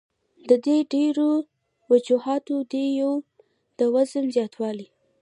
[0.49, 1.15] د دې ډېر
[1.91, 3.13] وجوهات دي يو
[3.79, 4.85] د وزن زياتوالے،